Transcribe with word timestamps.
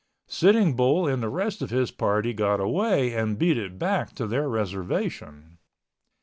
Sitting 0.25 0.75
Bull 0.75 1.07
and 1.07 1.21
the 1.21 1.29
rest 1.29 1.61
of 1.61 1.69
his 1.69 1.91
party 1.91 2.33
got 2.33 2.59
away 2.59 3.13
and 3.13 3.37
beat 3.37 3.55
it 3.55 3.77
back 3.77 4.15
to 4.15 4.25
their 4.25 4.49
reservation. 4.49 5.59